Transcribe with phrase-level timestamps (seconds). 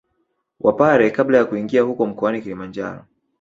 [0.59, 3.05] Wapare Kabla ya kuingia huko mkoani Kilimanjaro